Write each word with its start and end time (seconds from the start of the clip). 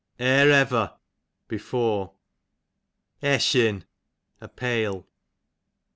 Ere 0.17 0.51
ever, 0.51 0.97
before. 1.47 2.15
Eshin, 3.21 3.85
a 4.41 4.47
pale. 4.47 5.07